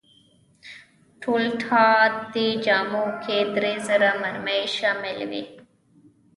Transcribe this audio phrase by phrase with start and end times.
[1.21, 5.43] ټولټال دې جامو کې درې زره مرۍ شاملې وې.